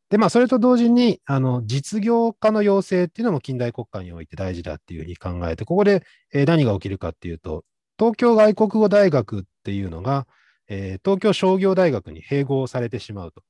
[0.09, 7.63] で、まあ、それと同時に、あの実業家の養成っていうのも近代国家において大事だっていうふうに考えて、ここで、えー何が起きるかっていうと、
[7.97, 10.27] 東京外国語大学っていうのが、
[10.67, 13.41] えー東京商業大学に併合されてしまうと。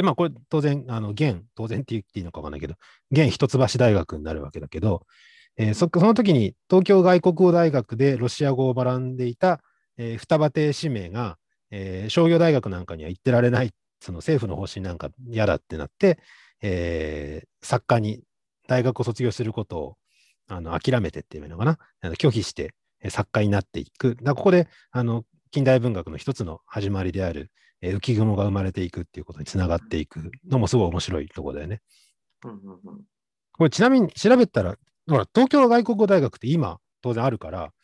[0.00, 2.74] で、まあ、これ当然、あの現、当然って言っていいのかわかんないけど、
[3.10, 5.06] 現一橋大学になるわけだけど、
[5.56, 9.60] えーそその時に東京外国語大学でロシア語を学んでいた、
[9.98, 11.36] えー双葉亭氏名が、
[11.70, 16.18] えー商業大学なんかには行ってられない、その政府の方針なんか嫌だってなって、
[16.62, 18.22] えー作家に
[18.68, 19.96] 大学を卒業することを
[20.48, 22.74] あの諦めてっていうのかな、あの拒否して、
[23.10, 24.16] 作家になっていく。
[24.22, 27.50] だここであの近代文学の一つの始まりである、
[27.82, 31.80] えー浮雲が生まれていくっていうことにつながっていくのもすごい面白いところだよね。
[32.44, 33.04] うんうんうん
[33.52, 37.74] これちなみに調べたら、ほら、東京外国語大学って今当然あるから、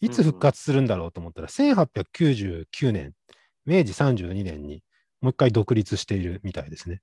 [0.00, 3.12] いつ復活するんだろうと思ったら、1899年、
[3.66, 4.82] 明治32年に
[5.20, 7.02] もう一回独立しているみたいですね。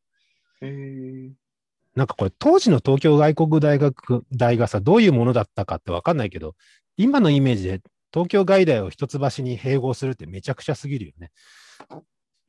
[1.96, 6.56] なんかこれ当時の東京外国語大学大がさ、どういうものだったかってわかんないけど、
[6.98, 7.82] 今のイメージで
[8.12, 11.32] 東京外大を一橋に併合するってめちゃくちゃすぎるよね。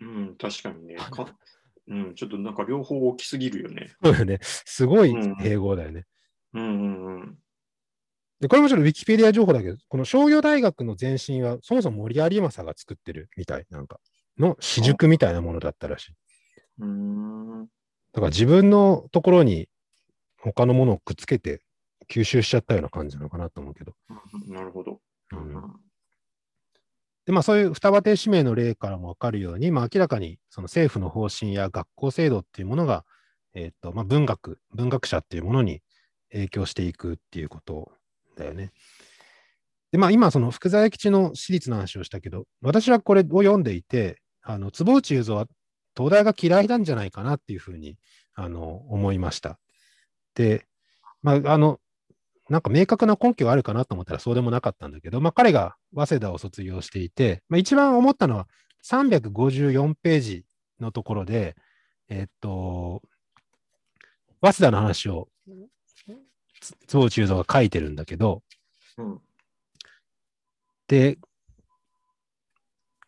[0.01, 0.97] うん、確かにね。
[0.97, 1.27] か
[1.89, 3.93] うん、ちょっとなんか両方大きすぎるよね。
[4.03, 4.39] そうよね。
[4.43, 6.05] すごい併合だよね。
[6.53, 7.39] うんうんうん。
[8.41, 14.01] で、これもちょっとウィキペディア情報だけど、この商業大学の前身は、そもそも森有正が作ってるみたい、なんか、
[14.39, 16.15] の私塾みたいなものだったらしい。
[16.81, 17.67] うーん。
[18.13, 19.69] だから自分のところに
[20.41, 21.63] 他のものをくっつけて
[22.11, 23.95] 吸収しちゃったような感じなのかなと思うけど。
[24.49, 25.01] なるほど。
[25.33, 25.86] うんうん
[27.27, 33.05] で、まあそういう双葉亭指名の例からもわかるように、まあ明らかにその政府の方針や学校制度っていうものが、
[33.55, 35.83] えっ、と、まあ文学、文学者っていうものに
[36.33, 37.91] 影響していくっていうこと
[38.37, 38.71] だよね。
[39.91, 45.47] で、まあ今その福沢諭吉の私立の話をしたけど、私はこれを読んでいて、あの、坪内雄三は
[45.97, 47.99] 東大が嫌いなんじゃないかなっていうふうに、
[48.35, 49.59] あの、思いました。
[50.35, 50.65] で、
[51.23, 51.81] まああの、
[52.49, 58.47] なんか明確な根拠があるかなと思ったらそうでもなかったんだけど、まあ、彼が早稲田を卒業していて、まあ、一番思ったのは
[58.85, 60.45] 354ページ
[60.81, 61.57] のところで、
[62.09, 63.03] えっと、
[64.41, 65.29] 早稲田の話を
[66.61, 68.43] つ坪内雄三が書いてるんだけど、
[68.99, 69.21] うん。
[70.89, 71.19] で、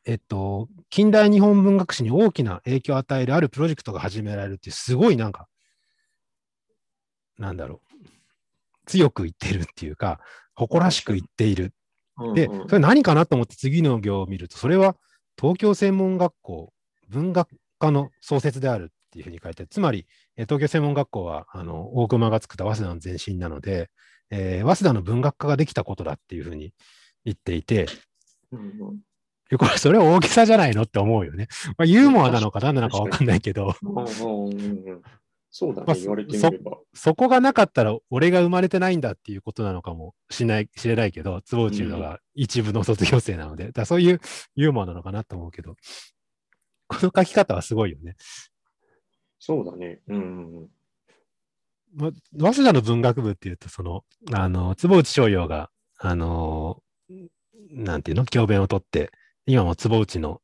[0.05, 5.49] えっと、近代日本文学史に大きな影響を与えるあるプロジェクトが始められるってすごいなんか、
[7.39, 7.88] なんだろう、
[8.89, 10.19] 強く言ってるっていうか、
[10.55, 11.73] 誇らしく言っている。
[12.35, 14.97] で、それ何かなと思って次の行を見ると、それは
[15.41, 16.73] 東京専門学校
[17.09, 17.49] 文学
[17.79, 19.67] 科の創設であるっていうふうに書いて。
[19.67, 23.91] つまり、えー東京専門学校はあの大隈が作った早稲田の前身なので、
[24.31, 26.73] えー早稲田の文学科ができたことだっていうふうに
[27.25, 27.87] 言っていて、
[28.53, 28.99] うん
[29.57, 31.49] これ、それは大げさじゃないのって思うよね。
[31.79, 33.75] まあ、ユーモアなのか何なのかわかんないけど、
[35.61, 36.79] そうだまあね、言われてみれば。
[36.95, 44.21] そこがなかったら俺が生まれてないんだっていうことなのかもしない、知れないけど、坪内のが一部の卒業生なので、だからそういう
[44.55, 45.75] ユーモアなのかなと思うけど、
[46.87, 48.15] この書き方はすごいよね。
[49.41, 50.01] そうだね。
[50.07, 50.69] うんうんうん。
[51.97, 56.81] ま、早稲田の文学部っていうと、その、あの、坪内翔陽が、あの、
[57.73, 59.11] なんていうの、教鞭を取って、
[59.45, 60.41] 今も坪内の、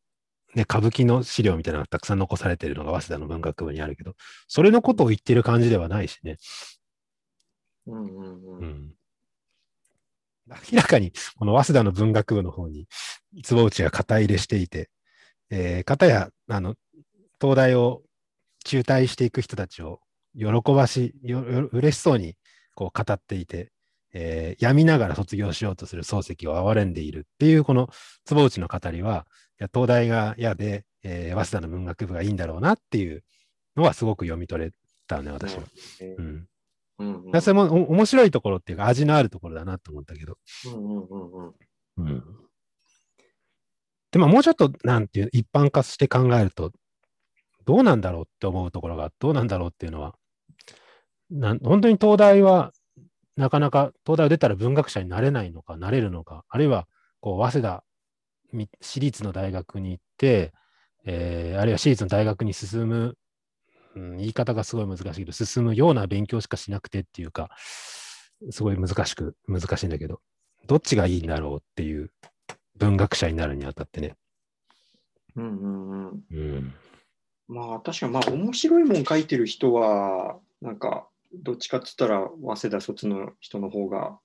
[0.55, 4.14] ね、歌舞伎の資料みたいなのがたくさん残されているのが早稲田の文学部にあるけど、
[4.47, 6.37] それのことを言ってる感じではないしね。
[7.87, 8.59] うんうんう。
[8.59, 8.95] うんん。
[10.73, 12.87] 明らかに、この早稲田の文学部の方に、
[13.43, 14.90] 坪内が肩入れしていて、
[15.51, 16.75] えー、片や、あの、
[17.40, 18.03] 東大を
[18.64, 20.01] 中退していく人たちを
[20.37, 22.37] 喜ばし、よよ嬉しそうに
[22.75, 23.71] こう語っていて、
[24.12, 27.88] えー、病みながら卒業しようとする漱石を憐れんでいるっていう、この
[28.25, 33.23] 坪内の語りは、いや東大が嫌で、えー、早稲田の文学部がいいんだろうなっていう
[33.77, 34.71] のはすごく読み取れ
[35.07, 35.61] たね、私は。
[35.61, 35.67] ね
[36.19, 36.27] うん。
[36.99, 37.05] う
[37.37, 40.38] んそれもお面白いところっていうか、味のあるところだなと思ったけど。
[40.67, 41.55] うんうんうんうん
[41.97, 42.25] うん。
[44.12, 46.71] でももうちょっと、なんていう、一般化して考えると、
[47.64, 50.14] どうなんだろうって思うところが、どうなんだろうっていうのは、
[51.31, 52.73] なん本当に東大は、
[53.37, 56.87] なかなか東大を出たら文学者になれないのか、なれるのか、あるいは、
[57.21, 57.93] こう、早稲田、み
[58.81, 60.53] 私立の大学に行って、
[61.07, 63.17] えーあるいは私立の大学に進む、
[63.97, 67.51] うん、言い方がすごい難しいけど、進むような勉強しかしなくてっていうか、
[68.51, 70.21] すごい難しく、難しいんだけど、
[70.67, 72.11] どっちがいいんだろうっていう
[72.77, 74.17] 文学者になるにあたってね。
[75.37, 76.75] うんうんうんうん。
[77.49, 84.19] まあ確かにまあ面白いもん書いてる人はなんかどっちかっつったら早稲田卒の人の方が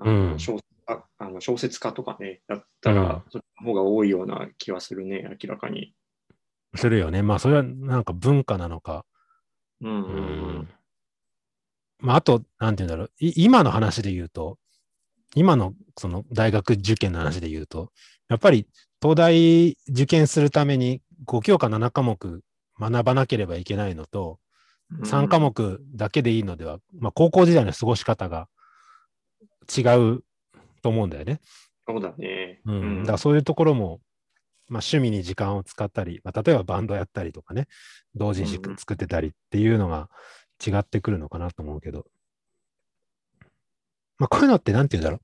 [0.00, 5.94] うん小ああの小説家とかねだったらその方が多いような気はするね明らかに。
[6.74, 7.22] するよね。
[7.22, 9.04] まあ、それはなんか文化なのか。
[9.80, 10.24] うんううんうん
[10.60, 10.68] ん。
[11.98, 13.10] まあ、あと、なんて言うんだろう。
[13.18, 14.58] い今の話で言うと、
[15.34, 17.90] 今のその大学受験の話で言うと、
[18.28, 18.66] やっぱり
[19.00, 22.42] 東大受験するために5教科7科目
[22.78, 24.38] 学ばなければいけないのと、
[25.04, 28.48] 3科目だけでいいのでは、まあ、高校時代の過ごし方が
[29.76, 30.22] 違う
[30.86, 31.40] と思うんだよね。
[31.88, 32.60] そうだね。
[32.64, 34.00] うん、だからそういうところも、
[34.68, 37.66] まあ、趣味に時間を使ったり、まあ、例えばバンドやったりとかね、
[38.14, 40.08] 同人誌うんうん作ってたりっていうのが
[40.64, 42.06] 違ってくるのかなと思うけど、
[44.18, 45.20] まあ、こういうのってなんて言うんだろ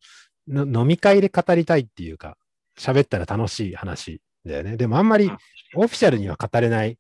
[0.48, 2.36] うの飲み会で語りたいっていうか、
[2.76, 4.76] 喋ったら楽しい話だよね。
[4.76, 5.38] でもあんまりあ
[5.76, 6.98] オフィシャルには語れない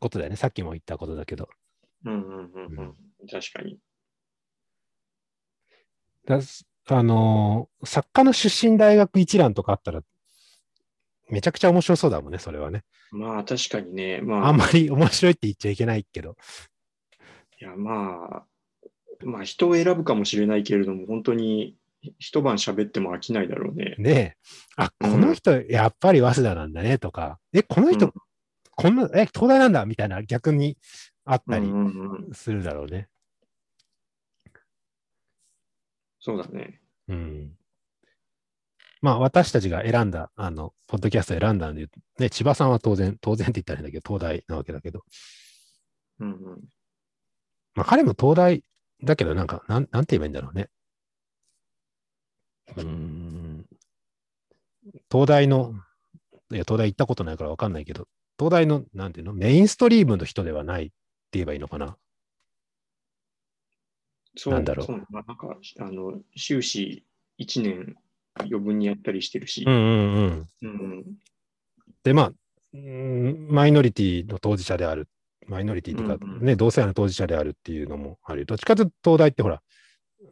[0.00, 0.36] ことだよね。
[0.36, 1.50] さっきも言ったことだけど。
[2.06, 2.94] うんうんうんうん。
[3.30, 3.78] 確かに。
[6.26, 6.40] だ
[6.88, 10.02] あのー作家の出身大学一覧とかあったら、
[11.28, 12.84] めちゃくちゃ面白そうだもんね、それはね。
[13.10, 14.20] まあ確かにね。
[14.22, 16.36] まあ、あんまり面白いって言っちゃいけないけど。
[17.60, 18.44] いやまあ、
[19.24, 21.76] まあ人を選ぶかもしれないけれども、本当に
[22.18, 23.94] 一晩喋っても飽きないだろうね。
[23.98, 24.36] ねえ。
[24.76, 28.12] あ、うんこの人、やっぱり早稲田なんだねとか、え、この人、うん
[28.74, 30.78] こんな、え、東大なんだみたいな逆に
[31.26, 31.70] あったり
[32.32, 33.08] するだろうね。
[36.22, 36.80] そうだね。
[37.08, 37.52] うん。
[39.00, 41.88] まあ、私たちが選んだ、あの、ポッドキャスト選んだんで、
[42.20, 45.02] ね、千葉さんは当然、当然って言ったらいいんだけど、東大なわけだけど、
[46.20, 46.64] うんうん、
[47.74, 48.62] まあ、彼も東大
[49.02, 50.68] だけど、なんか、なん、なんて言えばいいんだろうね。
[52.76, 53.66] うーん。
[55.10, 55.74] 東大の、
[56.52, 58.06] いや、東大行ったことないからわかんないけど、
[58.38, 60.94] 東大の、なんていうの、メインストリームの人ではないって
[61.32, 61.96] 言えばいいのかな。
[64.36, 67.04] そうなんだろうそうまあなんか、あの、修士
[67.38, 67.96] 1年
[68.38, 70.48] 余分にやったりしてるしう、んうんうん。
[70.62, 71.04] うんうん
[72.04, 72.32] で、まあ、
[72.72, 75.08] マイノリティの当事者である。
[75.46, 78.46] マイノリティとか、うんうんね、同性愛の当事者であるっていうのもある。
[78.46, 79.62] どっちかというと、東大ってほら、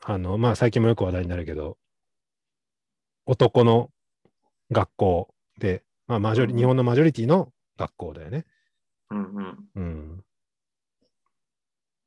[0.02, 1.78] あの、まあ、最近もよく話題になるけど、
[3.26, 3.90] 男の
[4.70, 8.46] 学校で、まあ、マジョリ、うん日本のマジョリティの学校だよね。
[9.10, 10.24] うんうんうん。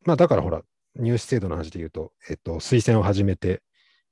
[0.05, 0.63] まあ、だからほら、
[0.95, 3.61] 入試制度の話で言うと、えっと、推薦を始めて、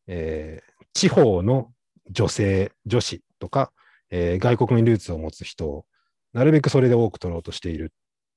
[0.08, 1.72] えー地方の
[2.10, 3.72] 女性、女子とか、
[4.10, 5.86] えー外国にルーツを持つ人を、
[6.34, 7.90] なるべくそれで多く取ろうとしているん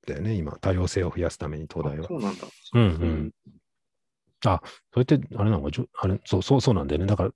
[0.07, 2.09] だよね、今、多様性を増やすために、東大はあ。
[2.09, 2.45] そうなんだ。
[2.75, 3.33] うんうん。
[4.47, 5.69] あ、それって、あれなの？
[5.99, 7.07] あれ、そうそうそうなんだよね。
[7.07, 7.31] だから、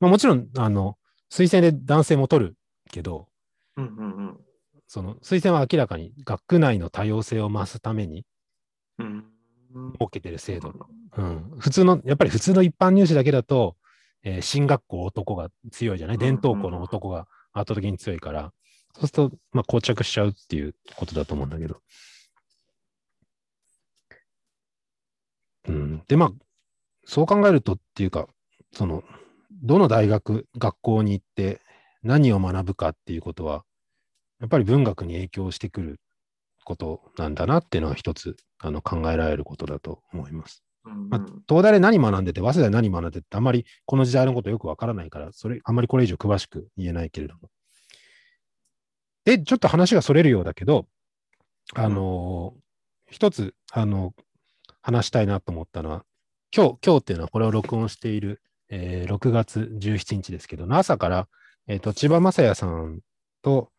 [0.00, 0.96] まあ、もちろん、あの、
[1.30, 2.56] 推薦で男性も取る
[2.90, 3.28] けど、
[3.76, 4.40] うんうんうん
[4.86, 8.24] その推薦は明らかに学区内の多様性を増すために、
[8.98, 9.24] うん
[9.74, 10.72] 設けてる制度。
[11.16, 11.54] うん。
[11.58, 13.76] 普通の、やっぱり普通の一般入試だけだと、
[14.22, 16.16] えー進学校男が強いじゃない？
[16.16, 18.52] うん伝統校の男が圧倒的に強いから、
[18.94, 21.80] そうすると、まあ、膠着しちゃうっていうことだと思うんだけど。
[25.68, 26.02] うん。
[26.06, 26.32] で、まあ、
[27.04, 28.28] そう考えるとっていうか、
[28.72, 29.02] その、
[29.62, 31.60] どの大学、学校に行って
[32.02, 33.64] 何を学ぶかっていうことは、
[34.40, 36.00] やっぱり文学に影響してくる
[36.64, 40.64] ことなんだなっていうのは一つあの考えられることだと思います。
[40.86, 47.48] うんまあ、東大で何学んでて、早稲田で何学んでてって、あまりこの時代のことよくわからないから、それ、あまりこれ以上詳しく言えないけれども。
[49.24, 50.86] で、ちょっと話がそれるようだけど、
[51.74, 52.64] あのー
[53.10, 54.12] 一つ、あの
[54.82, 56.04] 話したいなと思ったのは、
[56.54, 61.28] 今日、今日っていうのはこれを録音している、えー6月17日ですけど、朝から、
[61.66, 63.00] えっ、と、千葉雅也さん
[63.42, 63.70] と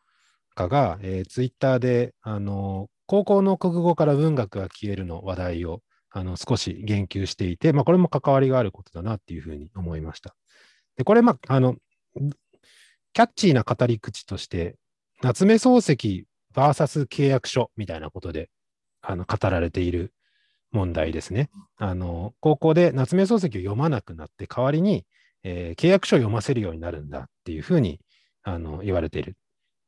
[0.56, 10.36] かが、えーツイッターで、あの高校の国語から文学が消えるの話題を、あの、少し言及していて、まあ、これも関わりがあることだなっていうふうに思いました。
[10.98, 11.76] で、これ、まあ、あの、
[13.14, 14.76] キャッチーな語り口として、
[15.22, 18.50] 夏目漱石 VS 契約書みたいなことで、
[19.02, 20.14] あの、語られている
[20.72, 21.50] 問題ですね。
[21.78, 25.06] あの、高校で夏目漱石を読まなくなって、代わりに、
[25.44, 28.00] えー契約書を読ませるようになるんだっていうふうに、
[28.44, 29.36] あの、言われている。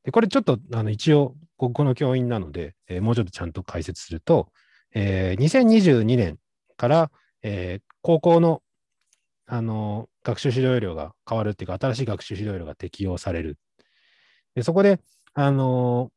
[0.08, 4.47] で、これちょっと、あの、一応、国語の教員なので、えーもうちょっとちゃんと解説すると、
[4.95, 6.38] えー2022年
[6.78, 7.12] から、
[7.43, 8.62] えー高校の、
[9.47, 13.58] あの学習指導要領が変わるっていうか、新しい学習指導要領が適用される。
[14.55, 15.01] でそこで、
[15.34, 16.10] あの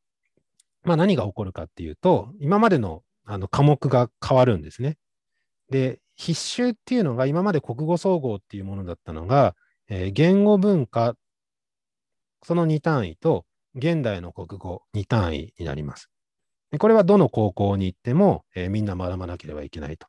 [0.84, 4.98] まあ、何が起こるかっていうと、今までのあの科目が変わるんですね。
[5.68, 9.56] で、必修っていうのが、今まで国語総合っていうものだったのが、
[9.88, 11.16] え言語文化、
[12.44, 16.10] その2単位と、現代の国語2単位になります。
[16.78, 20.06] これはどの高校に行っても、えーみんな学ばなければいけないと。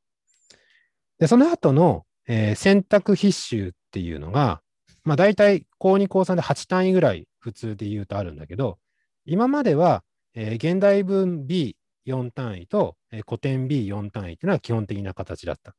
[1.20, 4.62] で、その後の、えー選択必修っていうのが、
[5.04, 8.78] まあ大体高2、高3で8単位ぐらい普通で言うとあるんだけど、
[9.26, 10.04] 今までは、
[10.36, 15.76] えー現代文 B4 単位と、えー古典 B4 単位っていうのは基本的な形だった。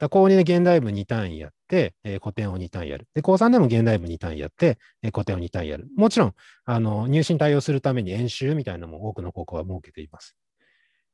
[0.00, 3.06] だ高2で現代文2単位やって、えー古典を2単位やる。
[3.14, 5.88] で、高3でも現代文2単位やって、えー古典を2単位やる。
[5.96, 6.34] もちろん、
[6.64, 10.36] あの入試に対応するために演習みたいなのも多くの高校は設けています。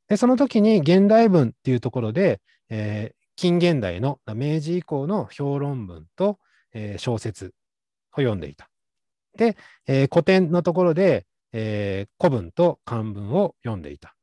[0.08, 6.38] で、その時に現代文っていうところで、えー近現代の明治以降の評論文と、
[6.72, 7.46] えー小説
[8.12, 8.70] を読んでいた。
[9.36, 9.56] で、
[9.86, 14.14] えー古典のところで、え古文と漢文を読んでいた。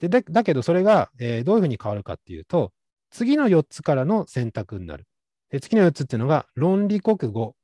[0.00, 2.72] でだけど、それが、えどういうふうに変わるかっていうと、
[3.10, 5.06] 次の4つからの選択になる。
[5.50, 7.56] で次の4つっていうのが、論理国語、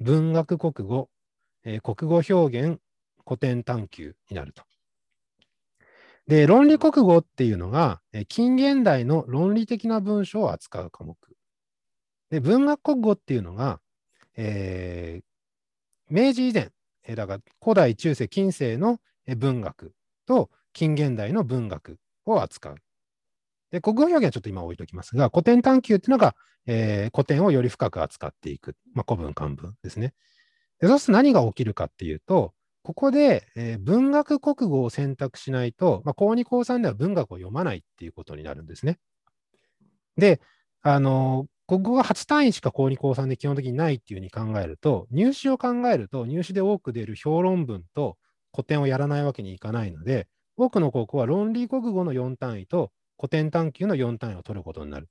[0.00, 1.10] 文学国語、
[1.64, 2.80] えー国語表現、
[3.26, 4.62] 古典探究になると。
[6.26, 11.16] で、論理国語っていうのが、え近現代の論理的な文章を扱う科目。
[12.30, 13.80] で、文学国語っていうのが、
[14.36, 15.24] えー
[16.10, 16.70] 明治以前、
[17.04, 19.00] えーだから古代、中世、近世の
[19.36, 19.94] 文学
[20.26, 22.76] と近現代の文学を扱う。
[23.74, 28.76] で、国語表現はちょっと今置いときますが、古典探究っていうのが、えー古典をより深く扱っていく。
[28.94, 30.14] まあ、古文、漢文ですね。
[30.78, 32.54] でそうすると何が起きるかっていうと、
[32.84, 38.98] ここで、えー文学国語を選択しないと、まあ、高2、高3では文学を読まないっていうことになるんですね。
[40.16, 40.40] で、
[40.82, 48.18] あの国語が8単位しか高2、高3で基本的にないっていうふうに考えると、入試を考えると、入試で多く出る評論文と
[48.52, 55.08] 古典をやらないわけにいかないので、多くの高校は論理国語の4単位と古典探究の4単位を取ることになる。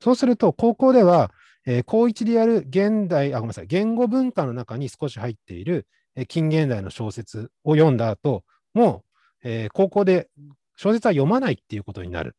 [0.00, 1.30] そうすると、高校では、
[1.64, 9.04] えー高1でやる現代、あ、ごめんなさい、言語文化の中に少し入っている、えー近現代の小説を読んだ後、も
[9.44, 10.28] う、えー高校で
[10.76, 12.36] 小説は読まないっていうことになる。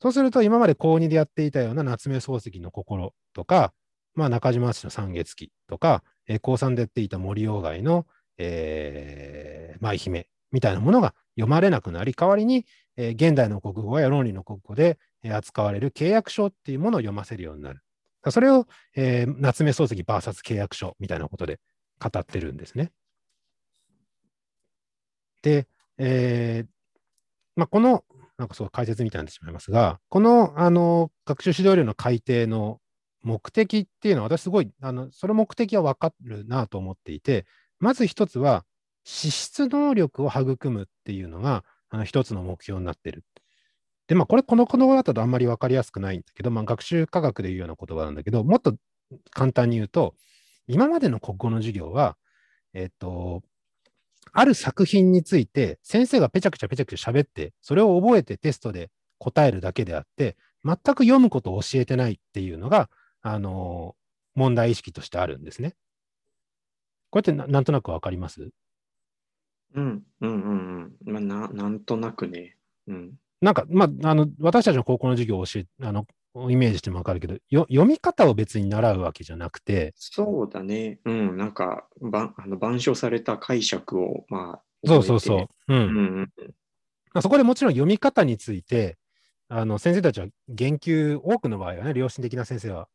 [0.00, 3.72] そうすると、今まで高2でやっていたような夏目漱石の心とか、
[4.14, 8.06] まあ、中島敦の三月期とか、えー高3でやっていた森鴎外の、
[8.38, 17.80] えー舞姫みたいなものが読まれなくなり、代わりに、えー現代の国語や論理の国語で、え扱われる契約書っていうものを読ませるようになる。
[18.30, 21.58] それを、えー夏目漱石 VS 契約書みたいなことで
[22.00, 22.92] 語ってるんですね。
[25.42, 25.66] で、
[25.98, 26.68] えー
[27.56, 28.04] まあ、この、
[28.38, 32.80] なんかそう解説みたいになってしまいますが、この、あの、学習指導料の改定の
[33.22, 37.46] 目的っていうのは、私すごい、あの、その目的は分かるなと思っていて、
[37.78, 38.64] まず一つは、
[39.04, 43.24] 資質能力を育むっていうのが、あの一つの目標になってる。
[44.08, 48.74] で、まあ、これ、この言葉だとあんまり分かりやすくないんだけど、まあ、学習科学でいうような言葉なんだけど、もっと
[49.30, 50.14] 簡単に言うと、
[50.66, 52.16] 今までの国語の授業は、
[52.74, 53.42] えっと、
[54.32, 62.88] ある作品について先生がペチャクチャペチャクチャ喋って、それを覚えてテストで答えるだけであって、全く読むことを教えてないっていうのが、
[63.20, 63.94] あの
[64.34, 65.74] 問題意識としてあるんですね。
[67.10, 68.50] こうやってななんとなくわかります？
[69.74, 71.12] うん、うん、うん、うん。
[71.12, 72.56] まあ、ななんとなくね。
[72.86, 73.12] うん。
[73.40, 76.06] なんか、まあ、あの、私たちの高校の授業を教え、あの、
[76.50, 80.98] イメージしてもわかるけど、よ読み方を別に習うわけじゃなくて、そうだね。
[81.04, 85.38] うん、なんか、ばあの板書された解釈を、まあ、そうそうそう。
[85.40, 85.74] う。
[85.74, 86.30] うんん、うん、
[87.12, 88.96] まあそこでもちろん読み方について、
[89.48, 92.88] あの、先生たちは言及、多くの場合はね、良心的な先生は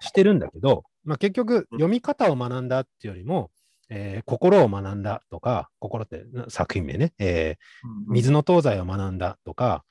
[0.00, 3.50] してるんだけど、まあ結局、読み方を学んだっていうよりも、
[3.90, 9.84] えー心を学んだとか、心ってな作品名ね、えー水の東西を学んだとか、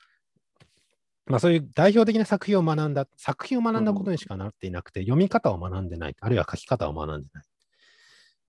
[1.26, 7.44] まあそういう代表的な作品を学んだ、作品を学んだことにしかなっていなくて、読み方を学んでない、あるいは書き方を学んでない。